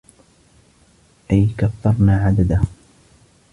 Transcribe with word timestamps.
أَيْ 1.31 1.49
كَثَّرْنَا 1.57 2.17
عَدَدَهُمْ 2.27 2.67